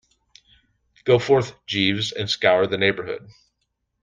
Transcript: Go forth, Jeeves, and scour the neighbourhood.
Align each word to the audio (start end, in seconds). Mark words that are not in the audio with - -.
Go 1.03 1.19
forth, 1.19 1.63
Jeeves, 1.67 2.11
and 2.11 2.27
scour 2.27 2.65
the 2.65 2.75
neighbourhood. 2.75 3.29